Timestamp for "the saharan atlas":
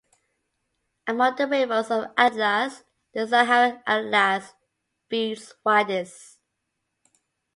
3.13-4.55